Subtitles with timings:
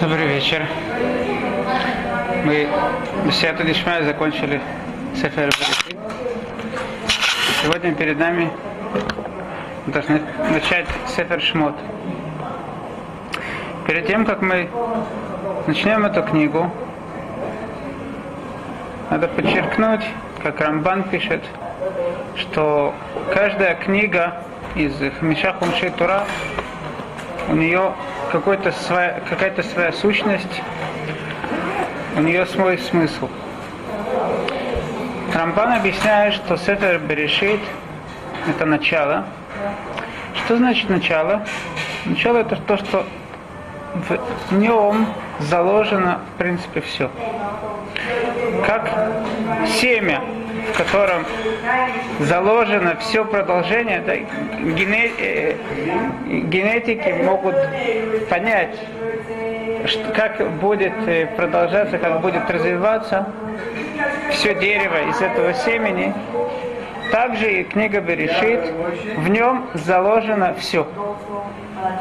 [0.00, 0.66] Добрый вечер.
[2.44, 2.68] Мы
[3.30, 4.60] Сиату Дишмай закончили
[5.14, 5.50] Сефер.
[7.62, 8.50] Сегодня перед нами
[9.86, 11.76] должны начать Сефер Шмот.
[13.86, 14.68] Перед тем, как мы
[15.68, 16.68] начнем эту книгу,
[19.08, 20.04] надо подчеркнуть,
[20.42, 21.44] как Рамбан пишет,
[22.34, 22.92] что
[23.32, 24.42] каждая книга
[24.74, 26.24] из Хамиша Хумши Тура,
[27.48, 27.94] у нее
[28.30, 30.62] какой-то своя, какая-то своя сущность,
[32.16, 33.28] у нее свой смысл.
[35.34, 37.60] Рамбан объясняет, что Сефер Берешит–
[38.48, 39.24] это начало.
[40.34, 41.44] Что значит начало?
[42.04, 43.06] Начало– это то, что
[44.50, 45.06] в нем
[45.40, 47.10] заложено, в принципе, все.
[48.66, 48.90] Как
[49.66, 50.22] семя,
[50.72, 51.24] в котором
[52.20, 55.54] заложено все продолжение, да, гене, э,
[56.26, 57.56] генетики могут
[58.28, 58.76] понять,
[59.86, 63.26] что, как будет э, продолжаться, как будет развиваться
[64.30, 66.12] все дерево из этого семени.
[67.10, 68.60] Также и книга Берешит,
[69.16, 70.86] в нем заложено все.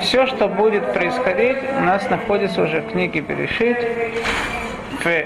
[0.01, 3.77] Все, что будет происходить, у нас находится уже в книге Берешит
[5.03, 5.23] в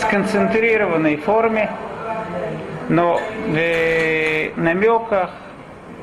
[0.00, 1.70] сконцентрированной форме,
[2.92, 5.30] но в намеках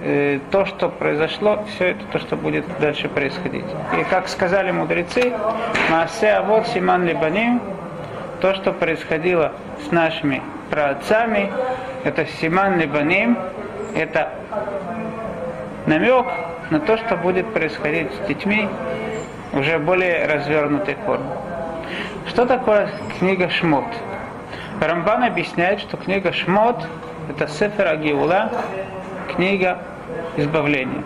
[0.02, 3.66] э, то, что произошло, все это то, что будет дальше происходить.
[4.00, 5.32] И как сказали мудрецы,
[5.92, 7.62] Маасе Авод Симан Либаним,
[8.42, 9.52] то, что происходило
[9.88, 11.52] с нашими праотцами,
[12.06, 13.38] это Симан Либаним,
[13.96, 14.32] это
[15.86, 16.26] намек
[16.72, 18.68] на то, что будет происходить с детьми
[19.54, 21.30] уже более развернутой форме.
[22.28, 23.86] Что такое книга Шмот?
[24.80, 26.88] Рамбан объясняет, что книга Шмот–
[27.30, 28.50] это Сефер Агиула,
[29.36, 29.80] книга
[30.38, 31.04] избавления.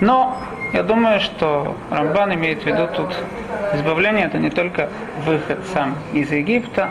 [0.00, 0.36] Но
[0.72, 3.16] я думаю, что Рамбан имеет в виду тут
[3.74, 4.88] избавление это не только
[5.24, 6.90] выход сам из Египта,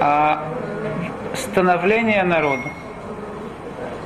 [0.00, 0.44] а
[1.34, 2.68] становление народа.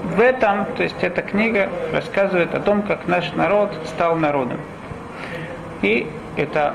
[0.04, 4.60] В этом, то есть эта книга рассказывает о том, как наш народ стал народом.
[5.82, 6.74] И это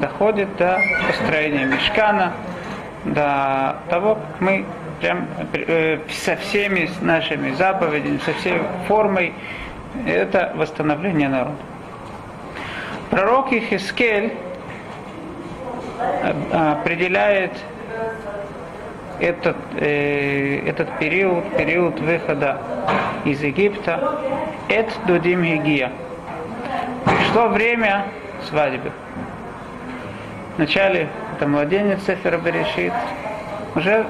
[0.00, 2.32] доходит до построения мешкана,
[3.04, 4.64] до того, как мы
[5.00, 9.34] прям э, со всеми нашими заповедями, со всей формой,
[10.06, 11.56] это восстановление народа.
[13.10, 14.32] Пророк Ихискель
[15.98, 17.52] э, определяет
[19.20, 22.58] этот, э, этот период, период выхода
[23.24, 24.20] из Египта,
[24.68, 25.92] Эт Дудим Гигия.
[27.04, 28.06] Пришло время
[28.48, 28.92] свадьбы.
[30.56, 32.92] Вначале это младенец Сефера Берешит,
[33.74, 34.06] уже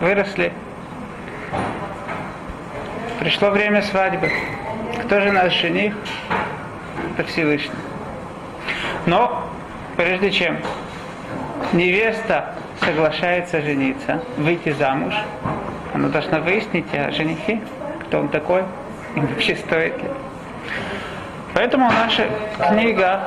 [0.00, 0.52] выросли.
[3.20, 4.30] Пришло время свадьбы.
[5.04, 5.94] Кто же наш жених?
[7.16, 7.74] Это Всевышний.
[9.06, 9.44] Но
[9.96, 10.58] прежде чем
[11.72, 15.14] невеста соглашается жениться, выйти замуж,
[15.94, 17.60] она должна выяснить о женихе,
[18.06, 18.64] кто он такой,
[19.14, 20.08] и вообще стоит ли.
[21.54, 22.28] Поэтому наша
[22.68, 23.20] книга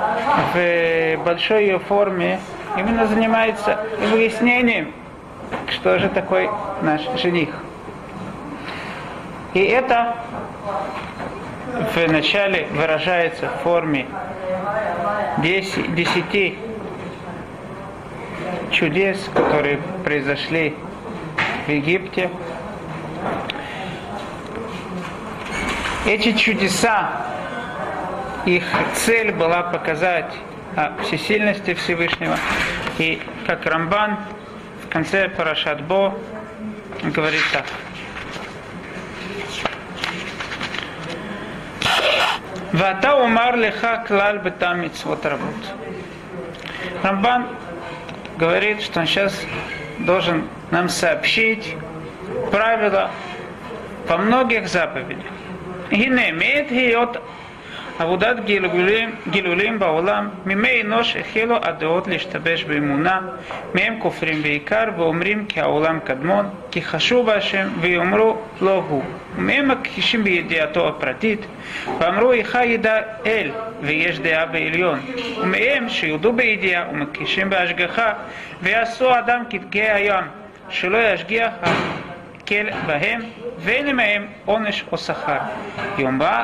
[0.54, 2.40] в большой ее форме
[2.78, 3.80] именно занимается
[4.12, 4.94] выяснением,
[5.70, 6.50] что же такой
[6.82, 7.50] наш жених.
[9.54, 10.16] И это
[11.96, 14.06] в начале выражается в форме
[15.38, 16.58] десяти
[18.72, 20.76] чудес, которые произошли
[21.66, 22.30] в Египте.
[26.06, 27.27] Эти чудеса
[28.48, 28.64] их
[28.96, 30.32] цель была показать
[30.76, 32.38] о всесильности Всевышнего.
[32.98, 34.18] И как Рамбан
[34.86, 36.18] в конце Парашатбо
[37.04, 37.66] говорит так.
[42.72, 45.56] Вата умар леха клаль бетам митцвот работ.
[47.04, 47.48] Рамбан
[48.38, 49.34] говорит, что он сейчас
[50.00, 51.76] должен нам сообщить
[52.52, 53.12] правила
[54.08, 55.26] по многих заповедях.
[55.92, 57.22] Гине имеет гиот
[58.00, 63.22] עבודת גלגולים, גילולים בעולם, מימי אנוש החלו הדעות להשתבש באמונה,
[63.74, 69.04] מהם כופרים בעיקר ואומרים כי העולם קדמון, כי חשוב בהשם, ויאמרו לא הוא.
[69.36, 71.46] ומהם מכחישים בידיעתו הפרטית,
[72.00, 73.52] ואמרו איכה ידע אל,
[73.82, 75.00] ויש דעה בעליון.
[75.42, 78.14] ומהם שיודו בידיעה ומכחישים בהשגחה,
[78.62, 80.24] ויעשו אדם כדגי הים,
[80.70, 81.52] שלא ישגיח
[82.53, 83.21] להקל בהם,
[83.59, 85.39] ואין עמהם עונש או שכר.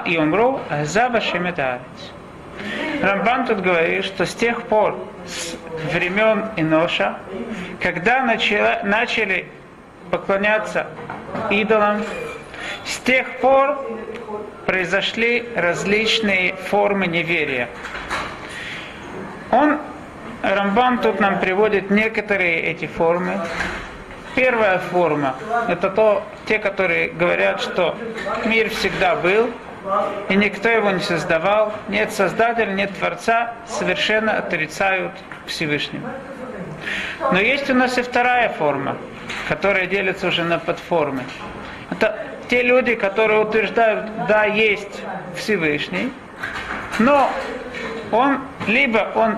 [0.06, 2.12] יאמרו, עזב השם את הארץ.
[3.00, 5.56] Рамбан тут говорит, что с тех пор, с
[5.92, 7.18] времен Иноша,
[7.80, 9.46] когда начали, начали
[10.10, 10.88] поклоняться
[11.50, 12.02] идолам,
[12.84, 13.78] с тех пор
[14.66, 17.68] произошли различные формы неверия.
[19.52, 19.78] Он,
[20.42, 23.40] Рамбам тут нам приводит некоторые эти формы.
[24.35, 25.35] Первая форма–
[25.67, 27.95] это то, те, которые говорят, что
[28.45, 29.49] мир всегда был,
[30.29, 35.11] и никто его не создавал, нет создателя, нет Творца, совершенно отрицают
[35.45, 36.09] Всевышнего.
[37.31, 38.97] Но есть у нас и вторая форма,
[39.47, 41.23] которая делится уже на подформы.
[41.91, 42.17] Это
[42.49, 45.01] те люди, которые утверждают, да, есть
[45.35, 46.11] Всевышний,
[46.99, 47.29] но
[48.11, 49.37] он либо он,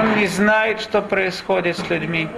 [0.00, 2.28] он не знает, что происходит с людьми,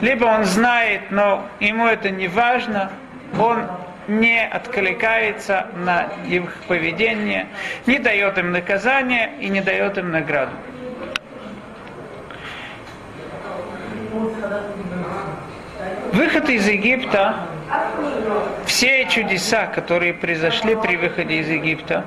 [0.00, 2.90] либо он знает, но ему это не важно,
[3.38, 3.66] он
[4.08, 7.48] не откликается на их поведение,
[7.86, 10.52] не дает им наказания и не дает им награду.
[16.12, 17.36] Выход из Египта,
[18.64, 22.04] все чудеса, которые произошли при выходе из Египта,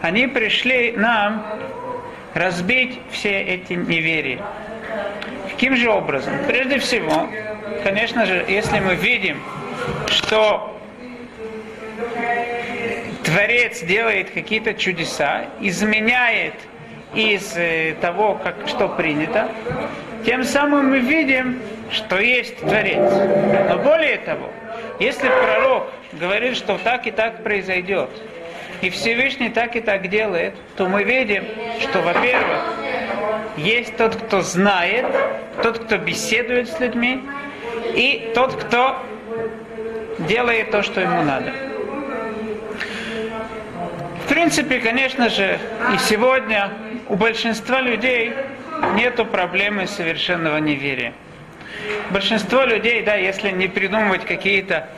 [0.00, 1.44] они пришли нам
[2.36, 4.44] разбить все эти неверия.
[5.50, 6.34] Каким же образом?
[6.46, 7.28] Прежде всего,
[7.82, 9.42] конечно же, если мы видим,
[10.08, 10.78] что
[13.24, 16.54] Творец делает какие-то чудеса, изменяет
[17.14, 19.48] из э, того, как, что принято,
[20.26, 21.60] тем самым мы видим,
[21.90, 23.12] что есть Творец.
[23.70, 24.50] Но более того,
[25.00, 28.10] если пророк говорит, что так и так произойдет,
[28.82, 31.44] и Всевышний так и так делает, то мы видим,
[31.80, 32.62] что, во-первых,
[33.56, 35.06] есть тот, кто знает,
[35.62, 37.22] тот, кто беседует с людьми,
[37.94, 39.02] и тот, кто
[40.20, 41.52] делает то, что ему надо.
[44.24, 45.58] В принципе, конечно же,
[45.94, 46.70] и сегодня
[47.08, 48.34] у большинства людей
[48.94, 51.12] нету проблемы совершенного неверия.
[52.10, 54.88] Большинство людей, да, если не придумывать какие-то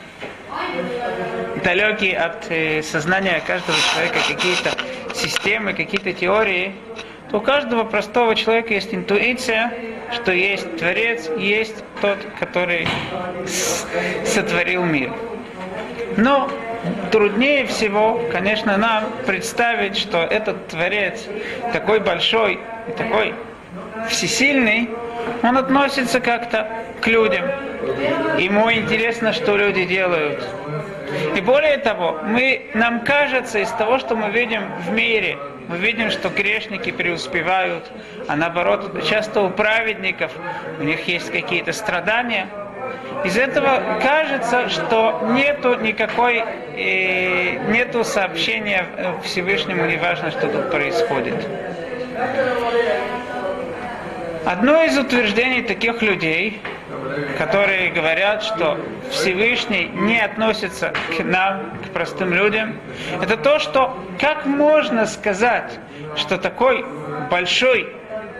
[1.63, 4.71] далекие от э, сознания каждого человека какие-то
[5.13, 6.75] системы, какие-то теории,
[7.29, 9.71] то у каждого простого человека есть интуиция,
[10.13, 12.87] что есть Творец, есть тот, который
[14.25, 15.13] сотворил мир.
[16.17, 16.49] Но
[17.11, 21.25] труднее всего, конечно, нам представить, что этот Творец
[21.73, 23.35] такой большой и такой
[24.09, 24.89] всесильный,
[25.43, 26.67] он относится как-то
[27.01, 27.45] к людям.
[28.37, 30.43] Ему интересно, что люди делают.
[31.35, 36.11] И более того, мы, нам кажется из того, что мы видим в мире, мы видим,
[36.11, 37.91] что грешники преуспевают,
[38.27, 40.31] а наоборот, часто у праведников
[40.79, 42.47] у них есть какие-то страдания.
[43.23, 46.43] Из этого кажется, что нету никакой,
[46.75, 48.85] э, нету сообщения
[49.23, 51.35] Всевышнему, неважно, что тут происходит.
[54.45, 56.61] Одно из утверждений таких людей,
[57.39, 58.77] которые говорят, что
[59.11, 62.75] Всевышний не относится к нам, к простым людям,
[63.21, 65.79] это то, что как можно сказать,
[66.17, 66.85] что такой
[67.31, 67.87] большой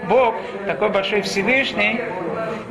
[0.09, 0.35] Бог,
[0.67, 2.01] такой большой Всевышний,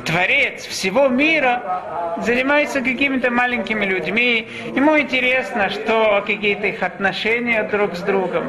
[0.05, 4.47] Творец всего мира, занимается какими-то маленькими людьми.
[4.75, 8.45] Ему интересно, что какие-то их отношения друг с другом.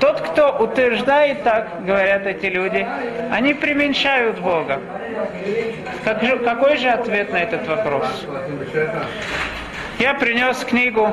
[0.00, 2.86] Тот, кто утверждает так, говорят эти люди,
[3.30, 4.80] они пременьшают Бога.
[6.04, 8.26] Как какой же ответ на этот вопрос?
[9.98, 11.12] Я принес книгу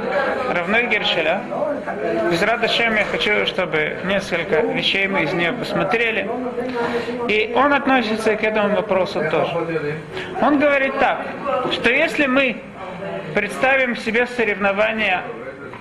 [0.53, 1.41] Равной Гершеля.
[2.29, 6.29] Без Радашем я хочу, чтобы несколько вещей мы из нее посмотрели.
[7.27, 9.97] И он относится к этому вопросу тоже.
[10.39, 11.25] Он говорит так,
[11.71, 12.57] что если мы
[13.33, 15.23] представим себе соревнования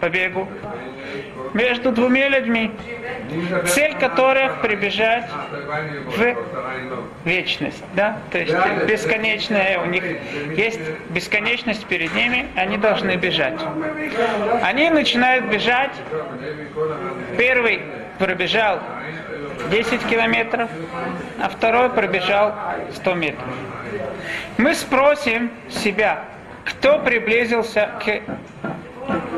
[0.01, 0.49] по бегу
[1.55, 2.73] между двумя людьми,
[3.67, 5.25] цель которых прибежать
[6.17, 6.37] в
[7.25, 8.55] вечность, да, то есть
[8.87, 10.05] бесконечная, у них
[10.57, 10.81] есть
[11.11, 13.61] бесконечность перед ними, они должны бежать.
[14.63, 15.93] Они начинают бежать,
[17.39, 17.81] первый
[18.19, 18.81] пробежал
[19.71, 20.69] 10 километров,
[21.41, 22.55] а второй пробежал
[22.95, 23.49] 100 метров.
[24.59, 26.25] Мы спросим себя,
[26.65, 28.21] кто приблизился к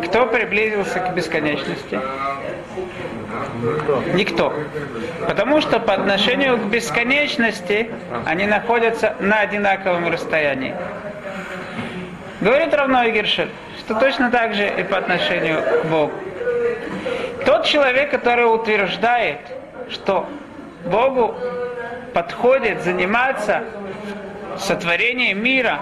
[0.04, 1.98] кто приблизился к бесконечности?
[4.14, 4.52] Никто.
[5.26, 7.90] Потому что по отношению к бесконечности
[8.24, 10.74] они находятся на одинаковом расстоянии.
[12.40, 16.12] Говорит равно Гершель, что точно так же и по отношению к Богу.
[17.44, 19.38] Тот человек, который утверждает,
[19.88, 20.28] что
[20.84, 21.34] Богу
[22.12, 23.62] подходит заниматься
[24.58, 25.80] сотворением мира,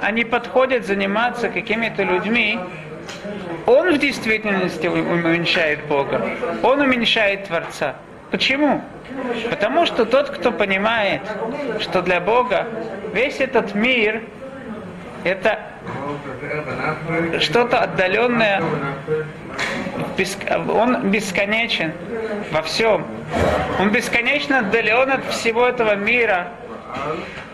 [0.00, 2.58] а не подходит заниматься какими-то людьми,
[3.68, 6.26] он в действительности уменьшает Бога.
[6.62, 7.96] Он уменьшает Творца.
[8.30, 8.82] Почему?
[9.50, 11.20] Потому что тот, кто понимает,
[11.80, 12.66] что для Бога
[13.12, 14.22] весь этот мир
[15.24, 15.58] это
[17.40, 18.62] что-то отдаленное
[20.70, 21.92] он бесконечен
[22.50, 23.06] во всем.
[23.78, 26.48] Он бесконечно отдален от всего этого мира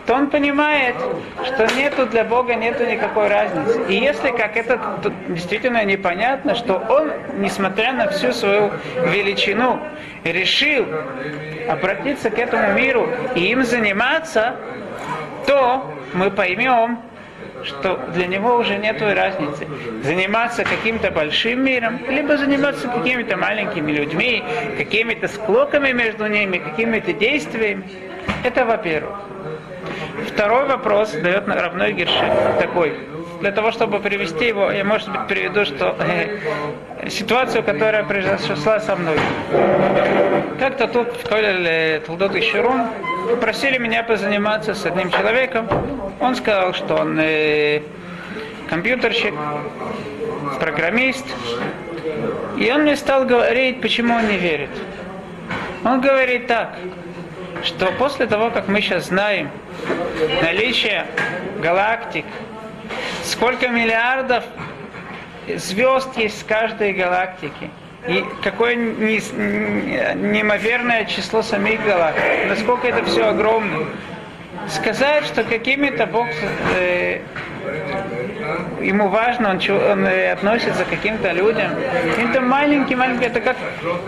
[0.06, 0.96] то он понимает,
[1.44, 3.84] что нету для Бога нету никакой разницы.
[3.88, 4.78] И если как это
[5.28, 8.70] действительно непонятно, что он, несмотря на всю свою
[9.06, 9.80] величину,
[10.24, 10.86] решил
[11.68, 14.56] обратиться к этому миру и им заниматься,
[15.46, 16.98] то мы поймем,
[17.62, 19.66] что для него уже нет разницы.
[20.02, 24.44] Заниматься каким-то большим миром, либо заниматься какими-то маленькими людьми,
[24.76, 27.84] какими-то склоками между ними, какими-то действиями.
[28.42, 29.16] Это во-первых.
[30.28, 32.30] Второй вопрос дает равной Герши
[32.60, 32.94] такой.
[33.40, 38.96] Для того, чтобы привести его, я, может быть, приведу, что э, ситуацию, которая произошла со
[38.96, 39.18] мной.
[40.58, 42.40] Как-то тут в Колеле Тулдот и
[43.40, 45.68] просили меня позаниматься с одним человеком.
[46.20, 47.82] Он сказал, что он э,
[48.70, 49.34] компьютерщик,
[50.60, 51.26] программист.
[52.56, 54.70] И он мне стал говорить, почему он не верит.
[55.84, 56.76] Он говорит так,
[57.62, 59.50] что после того, как мы сейчас знаем
[60.42, 61.06] наличие
[61.62, 62.24] галактик,
[63.22, 64.44] сколько миллиардов
[65.48, 67.70] звезд есть в каждой галактике,
[68.06, 68.74] и какое
[70.14, 73.86] неимоверное число самих галактик, насколько это все огромно.
[74.68, 76.26] Сказать, что какими-то Бог
[76.74, 77.20] э,
[78.84, 79.60] ему важно, он,
[79.90, 81.70] он э, относится к каким-то людям,
[82.10, 83.56] каким-то маленьким, маленьким, это как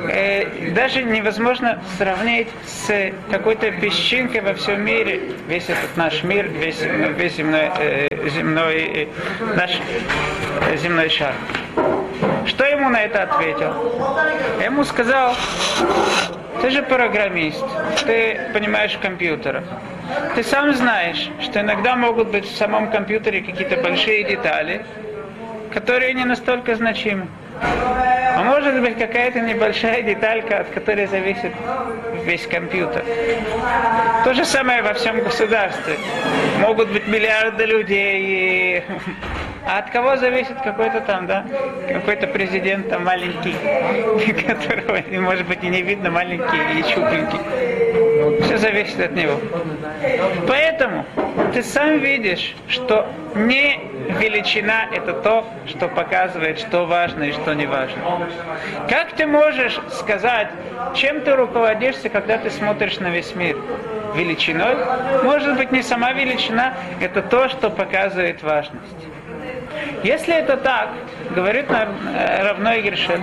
[0.09, 6.83] э, даже невозможно сравнить с какой-то песчинкой во всем мире, весь этот наш мир, весь,
[7.17, 9.07] весь земной, э, земной э,
[9.57, 9.71] наш
[10.71, 11.35] э, земной шар.
[12.47, 13.75] Что ему на это ответил?
[14.59, 15.35] Я ему сказал,
[16.61, 17.65] ты же программист,
[18.05, 19.65] ты понимаешь в компьютерах.
[20.35, 24.85] Ты сам знаешь, что иногда могут быть в самом компьютере какие-то большие детали,
[25.73, 27.27] которые не настолько значимы.
[28.37, 31.53] А может быть какая-то небольшая деталька, от которой зависит
[32.23, 33.03] весь компьютер.
[34.25, 35.97] То же самое во всем государстве.
[36.61, 38.85] Могут быть миллиарды людей,
[39.67, 41.47] а от кого зависит какой-то там, да,
[41.89, 43.55] какой-то президент там маленький,
[44.47, 47.41] которого, может быть, и не видно, маленький и щупленький.
[48.45, 49.41] Все зависит от него.
[50.47, 51.07] Поэтому
[51.55, 53.81] ты сам видишь, что не
[54.21, 58.29] величина это то, что показывает, что важно и что не важно.
[58.89, 60.49] Как ты можешь сказать,
[60.95, 63.57] чем ты руководишься, когда ты смотришь на весь мир?
[64.15, 64.77] Величиной?
[65.25, 69.07] Может быть, не сама величина, это то, что показывает важность.
[70.03, 70.91] Если это так,
[71.35, 73.23] говорит равной Гершель,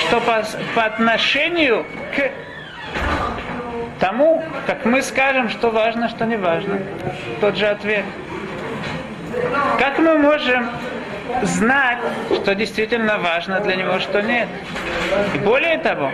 [0.00, 0.42] что по,
[0.74, 1.84] по отношению
[2.16, 2.30] к
[4.00, 6.78] тому, как мы скажем, что важно, что не важно.
[7.40, 8.04] Тот же ответ.
[9.78, 10.70] Как мы можем
[11.42, 11.98] знать,
[12.42, 14.48] что действительно важно для него, что нет?
[15.34, 16.10] И более того,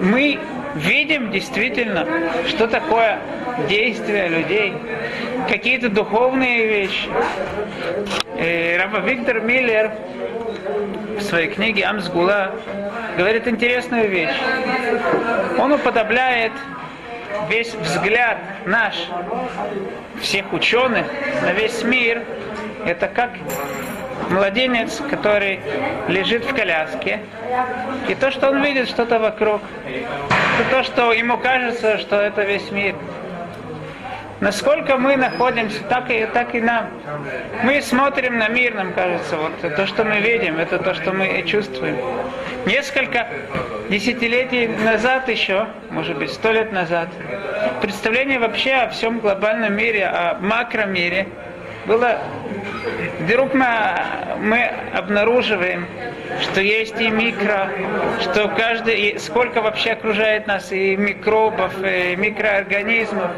[0.00, 0.38] мы
[0.74, 2.06] видим действительно,
[2.48, 3.18] что такое
[3.68, 4.74] действие людей,
[5.48, 7.08] какие-то духовные вещи.
[8.38, 9.92] И Раба Виктор Миллер
[11.18, 12.52] в своей книге Амсгула
[13.16, 14.34] говорит интересную вещь.
[15.58, 16.52] Он уподобляет
[17.52, 18.94] весь взгляд наш,
[20.22, 21.06] всех ученых
[21.42, 22.22] на весь мир,
[22.86, 23.32] это как
[24.30, 25.60] младенец, который
[26.08, 27.20] лежит в коляске,
[28.08, 32.70] и то, что он видит что-то вокруг, это то, что ему кажется, что это весь
[32.70, 32.94] мир.
[34.42, 36.88] Насколько мы находимся, так и, так и нам.
[37.62, 41.44] Мы смотрим на мир, нам кажется, вот то, что мы видим, это то, что мы
[41.46, 41.96] чувствуем.
[42.66, 43.28] Несколько
[43.88, 47.08] десятилетий назад еще, может быть, сто лет назад,
[47.80, 51.28] представление вообще о всем глобальном мире, о макромире
[51.86, 52.18] было
[53.20, 53.66] Вдруг мы,
[54.38, 55.86] мы обнаруживаем,
[56.40, 57.70] что есть и микро,
[58.20, 63.30] что каждый, сколько вообще окружает нас и микробов, и микроорганизмов,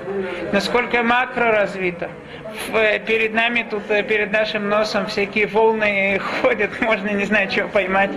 [0.52, 2.10] насколько макро развито.
[3.06, 8.10] Перед нами тут, перед нашим носом всякие волны ходят, можно не знаю, чего поймать.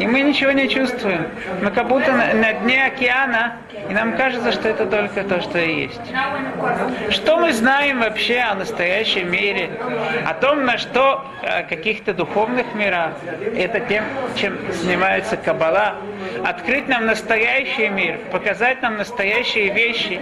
[0.00, 1.26] И мы ничего не чувствуем.
[1.60, 5.58] Мы как будто на, на дне океана, и нам кажется, что это только то, что
[5.58, 6.00] есть.
[7.10, 9.78] Что мы знаем вообще о настоящем мире?
[10.26, 13.12] О том, на что о каких-то духовных мирах?
[13.54, 14.04] Это тем,
[14.36, 15.96] чем занимается Каббала.
[16.46, 20.18] Открыть нам настоящий мир, показать нам настоящие вещи.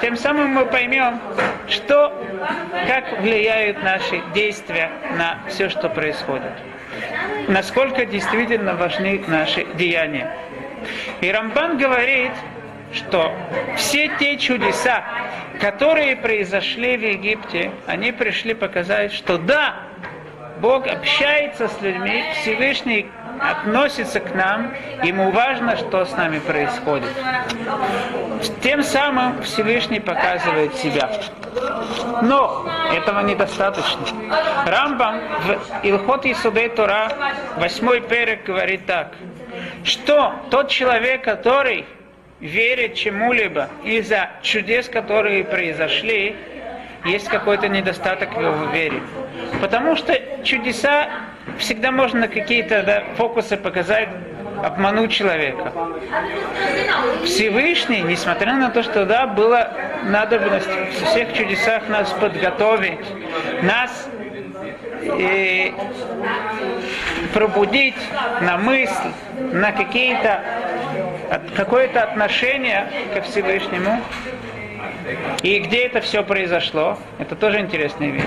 [0.00, 1.20] Тем самым мы поймем,
[1.68, 2.12] что,
[2.88, 6.50] как влияют наши действия на все, что происходит
[7.48, 10.34] насколько действительно важны наши деяния.
[11.20, 12.32] И Рамбан говорит,
[12.92, 13.32] что
[13.76, 15.04] все те чудеса,
[15.60, 19.76] которые произошли в Египте, они пришли показать, что да,
[20.60, 23.06] Бог общается с людьми, Всевышний
[23.40, 27.10] относится к нам, ему важно, что с нами происходит.
[28.62, 31.10] Тем самым Всевышний показывает себя.
[32.22, 34.06] Но этого недостаточно.
[34.66, 37.10] Рамбам в Илхот Исудей Тора,
[37.56, 39.12] 8 перек, говорит так,
[39.84, 41.86] что тот человек, который
[42.40, 46.36] верит чему-либо из-за чудес, которые произошли,
[47.04, 49.02] есть какой-то недостаток в его вере.
[49.60, 51.08] Потому что чудеса
[51.58, 54.08] всегда можно какие-то да, фокусы показать,
[54.62, 55.72] обмануть человека.
[57.24, 59.72] Всевышний, несмотря на то, что да, была
[60.04, 63.04] надобность в всех чудесах нас подготовить,
[63.62, 64.08] нас
[65.02, 65.74] и
[67.32, 67.96] пробудить
[68.40, 69.10] на мысль,
[69.52, 70.42] на какие-то
[71.56, 74.00] какое-то отношение ко Всевышнему.
[75.42, 78.24] И где это все произошло, это тоже интересная вещь.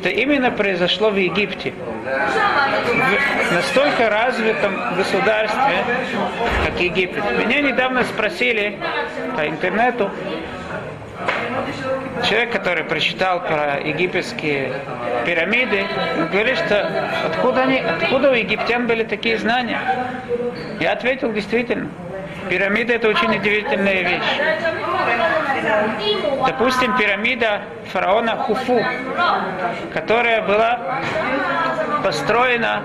[0.00, 1.72] Это именно произошло в Египте.
[2.02, 5.84] В настолько развитом государстве,
[6.66, 7.22] как Египет.
[7.38, 8.76] Меня недавно спросили
[9.36, 10.10] по интернету,
[12.28, 14.72] человек, который прочитал про египетские
[15.24, 15.84] пирамиды,
[16.18, 16.88] он говорит, что
[17.26, 19.80] откуда, они, откуда у египтян были такие знания.
[20.80, 21.88] Я ответил, действительно,
[22.48, 24.22] пирамида это очень удивительная вещь.
[26.46, 28.84] Допустим, пирамида фараона Хуфу,
[29.92, 31.00] которая была
[32.02, 32.82] построена,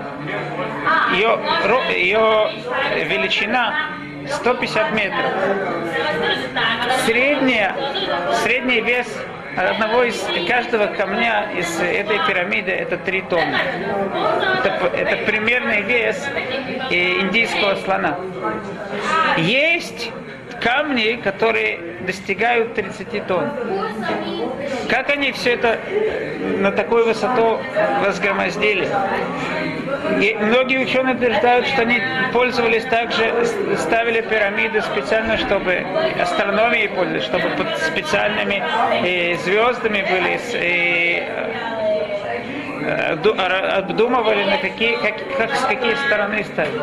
[1.12, 1.38] ее,
[1.90, 2.50] ее
[3.06, 3.74] величина
[4.28, 5.32] 150 метров.
[7.06, 7.74] Средняя,
[8.42, 9.06] средний вес
[9.66, 13.56] одного из каждого камня из этой пирамиды это 3 тонны.
[14.64, 16.16] Это, это примерный вес
[16.90, 18.18] индийского слона.
[19.36, 20.10] Есть
[20.60, 23.50] камни, которые достигают 30 тонн.
[24.88, 25.78] Как они все это
[26.58, 27.60] на такую высоту
[28.04, 28.88] возгромоздили?
[30.20, 32.00] И многие ученые утверждают, что они
[32.32, 33.32] пользовались также,
[33.76, 35.84] ставили пирамиды специально, чтобы
[36.20, 38.62] астрономией пользовались, чтобы под специальными
[39.04, 41.67] э, звездами были э,
[42.88, 46.80] обдумывали, на какие, как, как, с какие стороны ставить.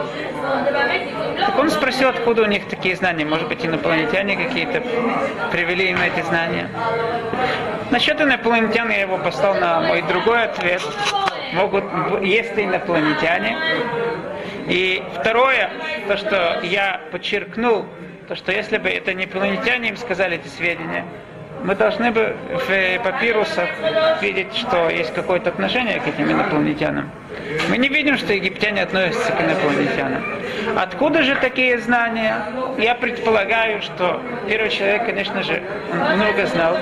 [1.39, 3.25] Так он спросил, откуда у них такие знания.
[3.25, 4.81] Может быть, инопланетяне какие-то
[5.51, 6.69] привели им эти знания.
[7.91, 10.81] Насчет инопланетян я его послал на мой другой ответ.
[11.53, 11.83] Могут,
[12.21, 13.57] есть инопланетяне.
[14.67, 15.69] И второе,
[16.07, 17.85] то, что я подчеркнул,
[18.27, 21.05] то, что если бы это не инопланетяне им сказали эти сведения,
[21.63, 23.69] мы должны бы в папирусах
[24.21, 27.09] видеть, что есть какое-то отношение к этим инопланетянам.
[27.69, 30.23] Мы не видим, что египтяне относятся к инопланетянам.
[30.75, 32.45] Откуда же такие знания?
[32.77, 35.61] Я предполагаю, что первый человек, конечно же,
[36.15, 36.77] много знал.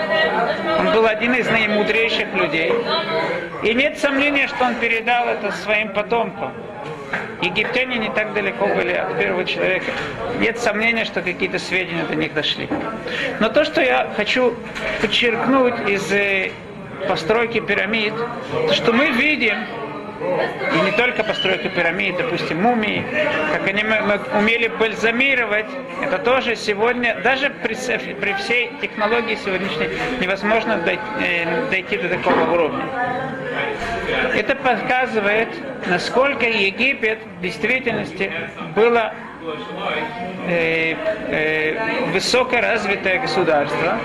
[0.79, 2.73] Он был один из наимудрейших людей.
[3.63, 6.53] И нет сомнения, что он передал это своим потомкам.
[7.41, 9.91] Египтяне не так далеко были от первого человека.
[10.39, 12.69] Нет сомнения, что какие-то сведения до них дошли.
[13.39, 14.55] Но то, что я хочу
[15.01, 16.51] подчеркнуть из э,
[17.07, 18.13] постройки пирамид,
[18.67, 19.57] то, что мы видим,
[20.73, 23.03] и не только постройка пирамид, допустим, мумии,
[23.51, 23.83] как они
[24.37, 25.65] умели бальзамировать,
[26.01, 27.75] это тоже сегодня, даже при,
[28.13, 29.89] при всей технологии сегодняшней,
[30.21, 32.83] невозможно дойти, э, дойти до такого уровня.
[34.35, 35.49] Это показывает,
[35.87, 38.31] насколько Египет в действительности
[38.75, 39.13] было
[40.47, 40.95] э,
[41.27, 43.99] э, высокоразвитое государство.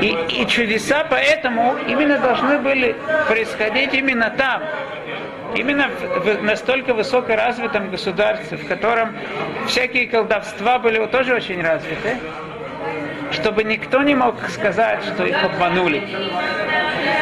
[0.00, 2.96] И, и чудеса поэтому именно должны были
[3.28, 4.62] происходить именно там.
[5.54, 9.16] Именно в, настолько высокоразвитом государстве, в котором
[9.66, 12.18] всякие колдовства были тоже очень развиты,
[13.46, 16.02] чтобы никто не мог сказать, что их обманули.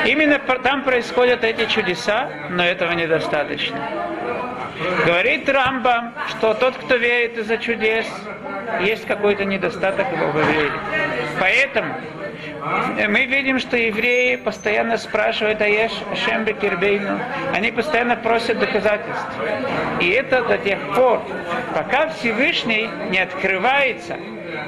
[0.07, 3.77] Именно там происходят эти чудеса, но этого недостаточно.
[5.05, 8.07] Говорит Рамбам, что тот, кто верит из-за чудес,
[8.81, 10.73] есть какой-то недостаток его вере.
[11.40, 11.94] Поэтому
[13.09, 17.20] мы видим, что евреи постоянно спрашивают Аеш Ашем Бекирбейну.
[17.53, 19.27] Они постоянно просят доказательств.
[20.01, 21.23] И это до тех пор,
[21.75, 24.16] пока Всевышний не открывается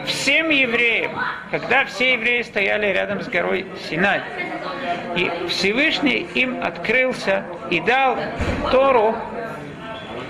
[0.04, 1.12] всем евреям,
[1.50, 4.20] когда все евреи стояли рядом с горой Синай.
[5.16, 8.16] И Всевышний им открылся и дал
[8.70, 9.14] Тору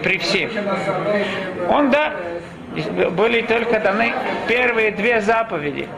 [0.03, 0.51] при всех.
[1.69, 2.13] Он, да,
[3.11, 4.13] были только даны
[4.47, 5.89] первые две заповеди.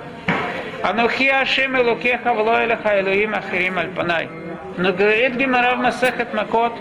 [0.82, 4.28] Анухи Ашим Элукеха Влоэлеха Элуим Ахирим Альпанай.
[4.76, 6.72] Но говорит Гимара в Масехет Макот,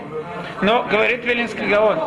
[0.62, 1.98] но говорит Велинский Гаон,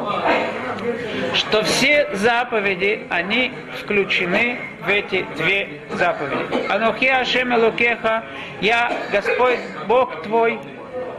[1.33, 3.51] что все заповеди, они
[3.81, 6.65] включены в эти две заповеди.
[6.69, 8.23] Анухи Ашем Элукеха,
[8.61, 10.59] я Господь Бог твой,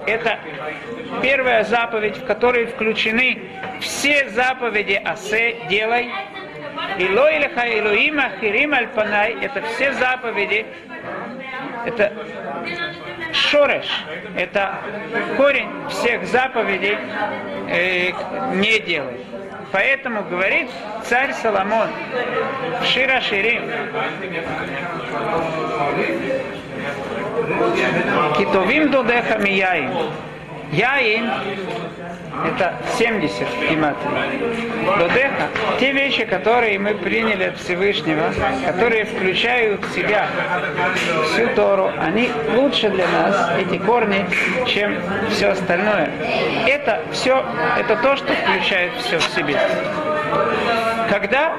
[0.06, 0.38] это
[1.20, 3.42] первая заповедь, в которой включены
[3.80, 6.10] все заповеди Асе, делай.
[6.98, 10.66] И лоилеха Илуима Хирим Альпанай, это все заповеди,
[11.86, 12.12] это
[13.32, 13.86] шореш,
[14.36, 14.78] это
[15.36, 16.96] корень всех заповедей
[17.68, 18.10] э,
[18.54, 19.20] не делай.
[19.72, 20.68] Поэтому говорит
[21.04, 21.88] царь Соломон
[22.84, 23.62] Шира Ширим
[28.36, 29.90] Китовим додеха мияин.
[30.72, 31.30] Яин
[32.46, 34.10] это 70 гематрий.
[34.98, 35.48] Додеха–
[35.80, 38.32] те вещи, которые мы приняли от Всевышнего,
[38.66, 40.28] которые включают в себя
[41.32, 44.24] всю Тору, они лучше для нас, эти корни,
[44.66, 44.96] чем
[45.30, 46.10] все остальное.
[46.66, 47.44] Это все,
[47.78, 49.58] это то, что включает все в себе.
[51.10, 51.54] Когда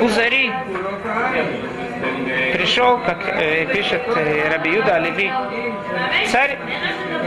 [0.00, 0.52] Узари
[2.52, 5.30] пришел, как э, пишет э, Раби Юда Оливи,
[6.30, 6.58] царь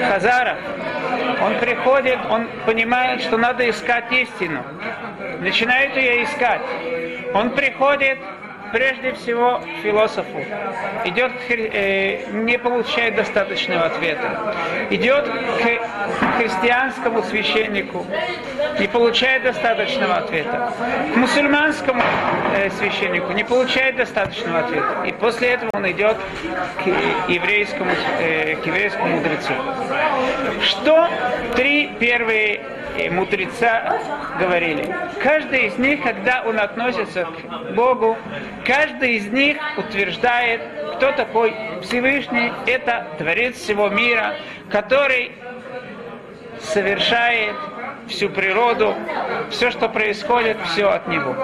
[0.06, 0.58] Хазара,
[1.42, 4.64] он приходит, он понимает, что надо искать истину.
[5.40, 6.62] Начинает ее искать.
[7.34, 8.18] Он приходит
[8.72, 10.44] прежде всего философу.
[11.06, 14.56] Идет, э, не получает достаточного ответа.
[14.90, 18.06] Идет к христианскому священнику,
[18.80, 20.74] не получает достаточного ответа.
[21.14, 22.04] К мусульманскому
[22.56, 25.04] э, священнику не получает достаточного ответа.
[25.06, 26.18] И после этого он идет
[26.84, 29.54] к еврейскому, э, к еврейскому мудрецу.
[30.62, 31.08] Что
[31.56, 32.62] три первые
[33.10, 34.00] мудреца
[34.40, 34.94] говорили.
[35.22, 38.18] Каждый из них, когда он относится к Богу,
[38.66, 40.62] каждый из них утверждает,
[40.96, 42.52] кто такой Всевышний.
[42.66, 44.36] Это Творец всего мира,
[44.70, 45.32] который
[46.60, 47.56] совершает
[48.08, 48.96] всю природу,
[49.50, 51.36] все, что происходит, все от него.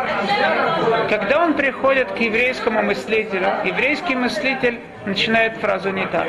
[1.09, 6.27] Когда он приходит к еврейскому мыслителю, еврейский мыслитель начинает фразу не так.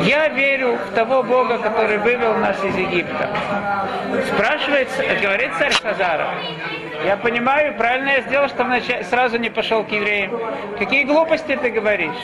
[0.00, 3.28] Я верю в того Бога, который вывел нас из Египта.
[4.34, 4.88] Спрашивает,
[5.22, 6.28] говорит царь Хазара,
[7.04, 8.66] я понимаю, правильно я сделал, что
[9.04, 10.38] сразу не пошел к евреям.
[10.78, 12.16] Какие глупости ты говоришь?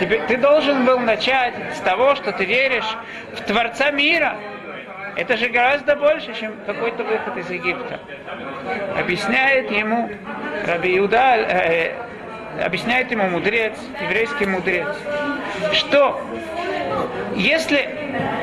[0.00, 2.96] Тебе, ты должен был начать с того, что ты веришь
[3.34, 4.36] в Творца мира,
[5.16, 8.00] это же гораздо больше, чем какой-то выход из Египта.
[8.98, 10.10] Объясняет ему
[10.66, 11.92] Раби Юда, э,
[12.62, 14.88] объясняет ему мудрец, еврейский мудрец,
[15.72, 16.20] что
[17.36, 17.88] если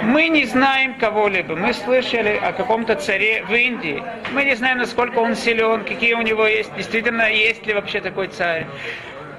[0.03, 5.19] мы не знаем кого-либо, мы слышали о каком-то царе в Индии, мы не знаем, насколько
[5.19, 8.65] он силен, какие у него есть, действительно есть ли вообще такой царь,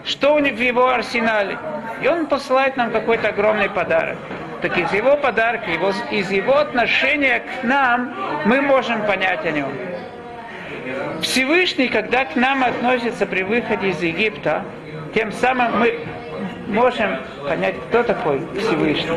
[0.04, 1.58] что у него в его арсенале.
[2.02, 4.18] И он посылает нам какой-то огромный подарок
[4.60, 9.72] так из его подарка, его, из его отношения к нам мы можем понять о нем.
[11.22, 14.64] Всевышний, когда к нам относится при выходе из Египта,
[15.14, 16.00] тем самым мы
[16.68, 19.10] можем понять, кто такой Всевышний.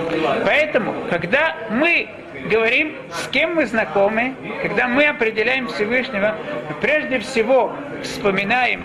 [0.45, 2.09] Поэтому, когда мы
[2.49, 6.35] говорим, с кем мы знакомы, когда мы определяем Всевышнего,
[6.69, 8.83] мы прежде всего вспоминаем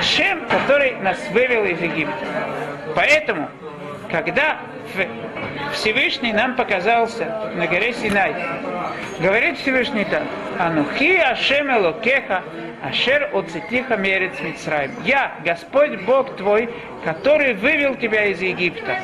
[0.00, 2.24] Шем, который нас вывел из Египта.
[2.94, 3.48] Поэтому,
[4.10, 4.60] когда
[5.72, 8.34] Всевышний нам показался на горе Синай.
[9.20, 10.22] Говорит Всевышний так.
[10.58, 12.42] Анухи Ашем Элокеха
[12.82, 14.92] Ашер Оцетиха Мерец Мицраим.
[15.04, 16.68] Я, Господь Бог твой,
[17.04, 18.96] который вывел тебя из Египта.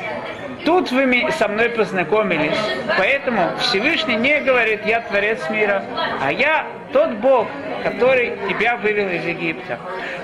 [0.65, 2.57] Тут вы со мной познакомились.
[2.97, 5.83] Поэтому Всевышний не говорит, я Творец мира,
[6.21, 7.47] а я тот Бог,
[7.83, 9.79] который тебя вывел из Египта.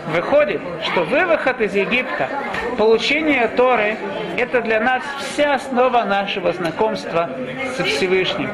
[0.07, 2.29] Выходит, что вывод из Египта,
[2.77, 3.97] получение Торы,
[4.39, 7.30] это для нас вся основа нашего знакомства
[7.75, 8.49] со Всевышним.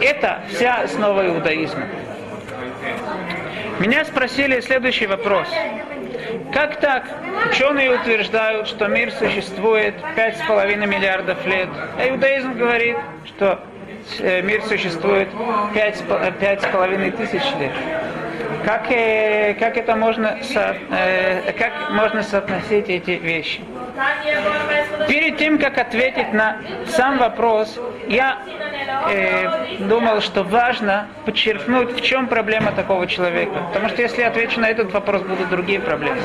[0.00, 1.84] Это вся основа иудаизма.
[3.78, 5.48] Меня спросили следующий вопрос.
[6.52, 7.04] Как так?
[7.50, 13.60] Ученые утверждают, что мир существует 5,5 миллиардов лет, а иудаизм говорит, что
[14.18, 15.28] э, мир существует
[15.74, 17.72] 5,5 тысяч лет.
[18.68, 23.62] Как, э, как это можно, со, э, как можно соотносить эти вещи?
[25.08, 28.38] Перед тем, как ответить на сам вопрос, я
[29.10, 33.58] э, думал, что важно подчеркнуть, в чем проблема такого человека.
[33.68, 36.20] Потому что если я отвечу на этот вопрос, будут другие проблемы.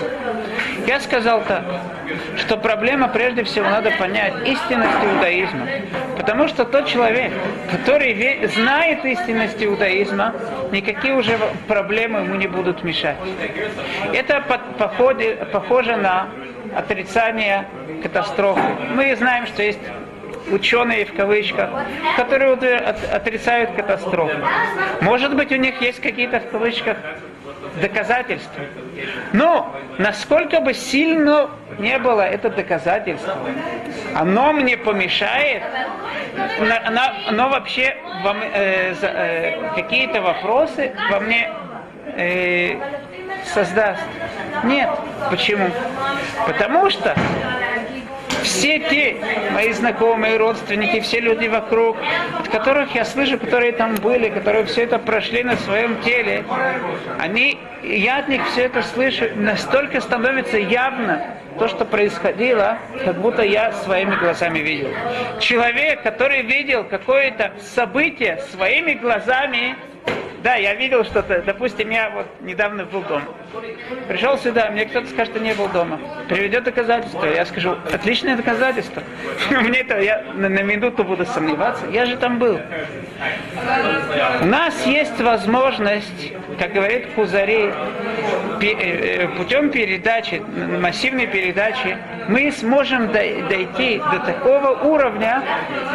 [0.86, 1.63] Я сказал так,
[2.38, 5.67] что проблема прежде всего надо понять истинность иудаизма.
[6.17, 7.32] Потому что тот человек,
[7.71, 10.34] который знает истинность иудаизма,
[10.71, 13.17] никакие уже проблемы ему не будут мешать.
[14.13, 14.43] Это
[15.52, 16.30] похоже на
[16.76, 17.67] отрицание
[18.02, 18.62] катастрофы.
[18.96, 19.80] Мы знаем, что есть
[20.52, 21.69] ученые в кавычках,
[22.17, 24.38] которые отрицают катастрофу.
[25.02, 26.98] Может быть, у них есть какие-то в кавычках
[27.82, 28.63] доказательства.
[29.32, 33.36] Но насколько бы сильно не было это доказательство,
[34.15, 35.63] оно мне помешает
[37.28, 37.96] оно вообще
[38.54, 41.50] э, э, какие-то вопросы во мне
[42.15, 42.76] э,
[43.54, 44.02] создаст.
[44.63, 44.89] Нет.
[45.30, 45.69] Почему?
[46.45, 47.15] Потому что
[48.43, 49.15] все те
[49.54, 51.97] мои знакомые, родственники, все люди вокруг,
[52.39, 56.43] от которых я слышу, которые там были, которые все это прошли на своем теле,
[57.19, 61.26] они, я от них все это слышу, настолько становится явно
[61.58, 64.89] то, что происходило, как будто я своими глазами видел.
[65.39, 69.76] Человек, который видел какое-то событие своими глазами,
[70.44, 73.26] да, я видел что-то, допустим, я вот недавно был дома.
[74.10, 76.00] Пришел сюда, мне кто-то скажет, что не был дома.
[76.28, 77.26] Приведет доказательство.
[77.26, 79.02] Я скажу, отличное доказательство.
[79.52, 81.86] Мне это, я на, на минуту буду сомневаться.
[81.92, 82.60] Я же там был.
[84.42, 87.72] У нас есть возможность, как говорит Кузари,
[88.60, 90.42] пе- э, э, путем передачи,
[90.82, 95.42] массивной передачи, мы сможем дой- дойти до такого уровня,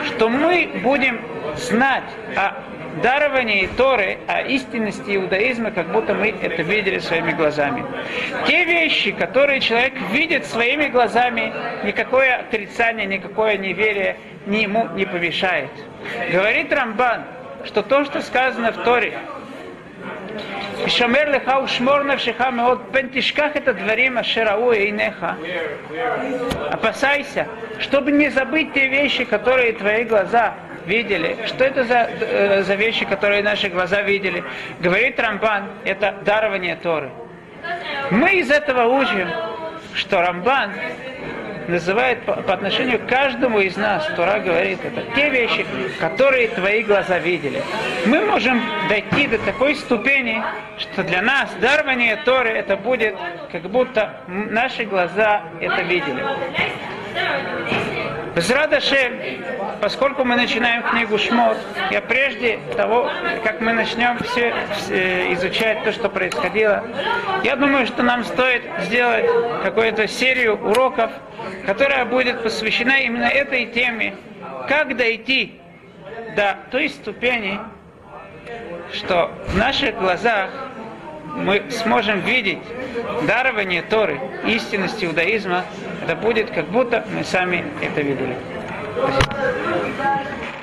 [0.07, 1.21] что мы будем
[1.57, 2.05] знать
[2.37, 2.55] о
[3.03, 7.85] дарование Торы, о истинности иудаизма, как будто мы это видели своими глазами.
[8.47, 11.53] Те вещи, которые человек видит своими глазами,
[11.85, 15.71] никакое отрицание, никакое неверие ни ему не помешает.
[16.33, 17.25] Говорит Рамбан,
[17.65, 19.19] что то, что сказано в Торе,
[20.87, 25.37] Шамер Шморна в навшиха от пентишках это дворим ашерау и неха.
[26.71, 27.49] Опасайся,
[27.81, 30.55] чтобы не забыть те вещи, которые твои глаза
[30.89, 31.37] видели.
[31.47, 34.43] Что это за, э, за вещи, которые наши глаза видели?
[34.81, 37.11] Говорит Рамбан, это дарование Торы.
[38.11, 39.29] Мы из этого учим,
[39.95, 40.73] что Рамбан
[41.69, 45.67] называет по, по отношению к каждому из нас, Тора говорит, это те вещи,
[46.01, 47.63] которые твои глаза видели.
[48.07, 50.43] Мы можем дойти до такой ступени,
[50.79, 53.15] что для нас дарование Торы это будет,
[53.53, 56.25] как будто наши глаза это видели.
[58.39, 59.19] Безрадашем,
[59.81, 61.57] поскольку мы начинаем книгу Шмот,
[61.91, 63.11] я прежде того,
[63.43, 66.85] как мы начнем все, все изучать то, что происходило,
[67.43, 69.27] я думаю, что нам стоит сделать
[69.65, 71.11] какую-то серию уроков,
[71.67, 74.15] которая будет посвящена именно этой теме,
[74.69, 75.61] как дойти
[76.37, 77.59] до той ступени,
[78.93, 80.49] что в наших глазах
[81.37, 82.59] мы сможем видеть
[83.27, 85.65] дарование Торы, истинность иудаизма,
[86.03, 88.37] это будет как будто мы сами это видели.
[88.97, 90.58] Спасибо.